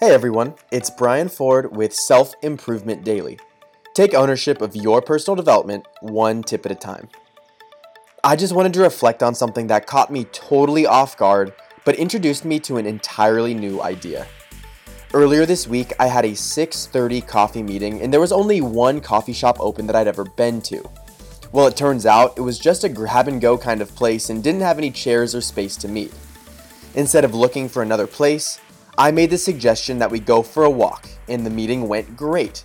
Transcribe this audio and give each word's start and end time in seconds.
Hey 0.00 0.12
everyone, 0.12 0.54
it's 0.70 0.90
Brian 0.90 1.28
Ford 1.28 1.76
with 1.76 1.92
Self 1.92 2.32
Improvement 2.40 3.02
Daily. 3.02 3.36
Take 3.94 4.14
ownership 4.14 4.62
of 4.62 4.76
your 4.76 5.02
personal 5.02 5.34
development 5.34 5.88
one 6.02 6.44
tip 6.44 6.64
at 6.64 6.70
a 6.70 6.76
time. 6.76 7.08
I 8.22 8.36
just 8.36 8.54
wanted 8.54 8.74
to 8.74 8.82
reflect 8.82 9.24
on 9.24 9.34
something 9.34 9.66
that 9.66 9.88
caught 9.88 10.12
me 10.12 10.22
totally 10.26 10.86
off 10.86 11.16
guard 11.16 11.52
but 11.84 11.96
introduced 11.96 12.44
me 12.44 12.60
to 12.60 12.76
an 12.76 12.86
entirely 12.86 13.54
new 13.54 13.82
idea. 13.82 14.28
Earlier 15.12 15.44
this 15.44 15.66
week, 15.66 15.92
I 15.98 16.06
had 16.06 16.24
a 16.24 16.36
6:30 16.36 17.20
coffee 17.26 17.64
meeting 17.64 18.00
and 18.00 18.12
there 18.12 18.20
was 18.20 18.30
only 18.30 18.60
one 18.60 19.00
coffee 19.00 19.32
shop 19.32 19.56
open 19.58 19.88
that 19.88 19.96
I'd 19.96 20.06
ever 20.06 20.26
been 20.26 20.60
to. 20.70 20.88
Well, 21.50 21.66
it 21.66 21.76
turns 21.76 22.06
out 22.06 22.38
it 22.38 22.42
was 22.42 22.60
just 22.60 22.84
a 22.84 22.88
grab 22.88 23.26
and 23.26 23.40
go 23.40 23.58
kind 23.58 23.82
of 23.82 23.96
place 23.96 24.30
and 24.30 24.44
didn't 24.44 24.60
have 24.60 24.78
any 24.78 24.92
chairs 24.92 25.34
or 25.34 25.40
space 25.40 25.74
to 25.78 25.88
meet. 25.88 26.14
Instead 26.94 27.24
of 27.24 27.34
looking 27.34 27.68
for 27.68 27.82
another 27.82 28.06
place, 28.06 28.60
I 28.98 29.12
made 29.12 29.30
the 29.30 29.38
suggestion 29.38 30.00
that 30.00 30.10
we 30.10 30.18
go 30.18 30.42
for 30.42 30.64
a 30.64 30.70
walk, 30.70 31.08
and 31.28 31.46
the 31.46 31.50
meeting 31.50 31.86
went 31.86 32.16
great. 32.16 32.64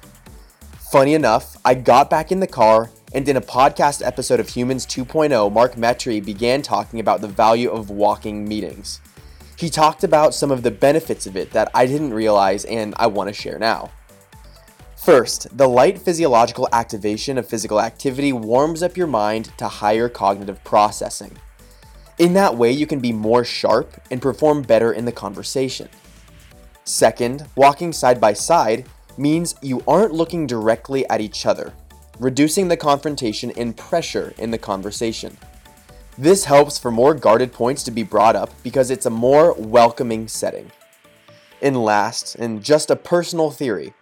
Funny 0.92 1.14
enough, 1.14 1.56
I 1.64 1.76
got 1.76 2.10
back 2.10 2.32
in 2.32 2.40
the 2.40 2.48
car, 2.48 2.90
and 3.14 3.30
in 3.30 3.38
a 3.38 3.42
podcast 3.42 4.04
episode 4.04 4.40
of 4.40 4.50
Humans 4.50 4.88
2.0, 4.88 5.54
Mark 5.54 5.76
Metry 5.76 6.26
began 6.26 6.64
talking 6.64 7.00
about 7.00 7.22
the 7.22 7.28
value 7.28 7.70
of 7.70 7.92
walking 7.92 8.48
meetings. 8.48 9.00
He 9.60 9.70
talked 9.70 10.04
about 10.04 10.34
some 10.34 10.50
of 10.50 10.64
the 10.64 10.72
benefits 10.72 11.28
of 11.28 11.38
it 11.38 11.52
that 11.52 11.70
I 11.76 11.86
didn't 11.86 12.16
realize 12.16 12.66
and 12.66 12.96
I 12.98 13.06
want 13.06 13.28
to 13.28 13.34
share 13.34 13.60
now. 13.60 13.92
First, 14.96 15.56
the 15.56 15.70
light 15.70 16.00
physiological 16.00 16.68
activation 16.74 17.38
of 17.38 17.48
physical 17.48 17.80
activity 17.80 18.34
warms 18.34 18.82
up 18.82 18.98
your 18.98 19.06
mind 19.06 19.56
to 19.60 19.68
higher 19.68 20.10
cognitive 20.10 20.64
processing. 20.64 21.38
In 22.18 22.34
that 22.34 22.58
way, 22.58 22.72
you 22.72 22.88
can 22.88 23.00
be 23.00 23.12
more 23.12 23.44
sharp 23.44 24.02
and 24.10 24.20
perform 24.20 24.64
better 24.64 24.92
in 24.94 25.06
the 25.06 25.12
conversation. 25.12 25.90
Second, 26.86 27.48
walking 27.56 27.94
side 27.94 28.20
by 28.20 28.34
side 28.34 28.86
means 29.18 29.56
you 29.62 29.82
aren't 29.88 30.14
looking 30.14 30.46
directly 30.48 31.08
at 31.10 31.22
each 31.22 31.46
other, 31.46 31.74
reducing 32.20 32.68
the 32.68 32.78
confrontation 32.78 33.52
and 33.58 33.78
pressure 33.78 34.34
in 34.38 34.52
the 34.52 34.58
conversation. 34.58 35.38
This 36.18 36.46
helps 36.46 36.78
for 36.78 36.92
more 36.92 37.14
guarded 37.14 37.54
points 37.54 37.84
to 37.84 37.92
be 37.92 38.04
brought 38.04 38.36
up 38.36 38.52
because 38.64 38.92
it's 38.92 39.06
a 39.06 39.10
more 39.10 39.54
welcoming 39.54 40.28
setting. 40.28 40.72
And 41.62 41.84
last, 41.84 42.36
and 42.36 42.64
just 42.64 42.92
a 42.92 42.96
personal 42.96 43.50
theory, 43.50 43.94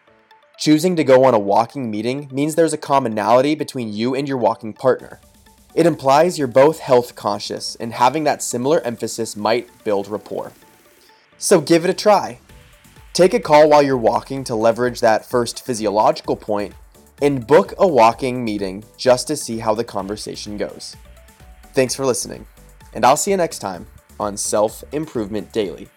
Choosing 0.62 0.96
to 0.98 1.04
go 1.04 1.24
on 1.24 1.34
a 1.34 1.40
walking 1.40 1.90
meeting 1.90 2.30
means 2.32 2.54
there's 2.54 2.72
a 2.72 2.78
commonality 2.78 3.56
between 3.56 3.92
you 3.92 4.14
and 4.14 4.28
your 4.28 4.38
walking 4.38 4.74
partner. 4.74 5.20
It 5.74 5.88
implies 5.88 6.38
you're 6.38 6.48
both 6.48 6.78
health 6.78 7.16
conscious, 7.16 7.76
and 7.80 7.94
having 7.94 8.26
that 8.26 8.44
similar 8.44 8.80
emphasis 8.82 9.36
might 9.36 9.84
build 9.84 10.08
rapport. 10.08 10.52
So 11.40 11.62
give 11.62 11.84
it 11.84 11.90
a 11.90 11.96
try. 11.96 12.38
Take 13.14 13.34
a 13.34 13.42
call 13.42 13.70
while 13.70 13.84
you're 13.84 13.98
walking 13.98 14.46
to 14.46 14.56
leverage 14.56 15.02
that 15.02 15.26
first 15.26 15.66
physiological 15.66 16.38
point, 16.38 16.74
and 17.22 17.46
book 17.46 17.74
a 17.78 17.86
walking 17.86 18.44
meeting 18.44 18.86
just 18.96 19.28
to 19.28 19.36
see 19.36 19.60
how 19.60 19.74
the 19.74 19.84
conversation 19.84 20.56
goes. 20.56 20.96
Thanks 21.74 21.94
for 21.94 22.06
listening, 22.06 22.48
and 22.94 23.06
I'll 23.06 23.18
see 23.18 23.32
you 23.32 23.38
next 23.38 23.60
time 23.60 23.86
on 24.18 24.38
Self 24.38 24.82
Improvement 24.94 25.52
Daily. 25.52 25.90